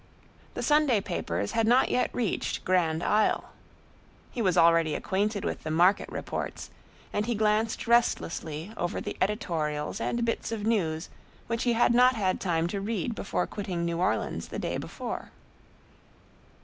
The 0.55 0.63
Sunday 0.63 0.99
papers 0.99 1.51
had 1.51 1.67
not 1.67 1.89
yet 1.89 2.09
reached 2.11 2.65
Grand 2.65 3.03
Isle. 3.03 3.51
He 4.31 4.41
was 4.41 4.57
already 4.57 4.95
acquainted 4.95 5.45
with 5.45 5.61
the 5.61 5.69
market 5.69 6.09
reports, 6.09 6.71
and 7.13 7.27
he 7.27 7.35
glanced 7.35 7.85
restlessly 7.87 8.73
over 8.75 8.99
the 8.99 9.15
editorials 9.21 10.01
and 10.01 10.25
bits 10.25 10.51
of 10.51 10.65
news 10.65 11.09
which 11.45 11.65
he 11.65 11.73
had 11.73 11.93
not 11.93 12.15
had 12.15 12.41
time 12.41 12.65
to 12.69 12.81
read 12.81 13.13
before 13.13 13.45
quitting 13.45 13.85
New 13.85 13.99
Orleans 13.99 14.47
the 14.47 14.57
day 14.57 14.77
before. 14.79 15.29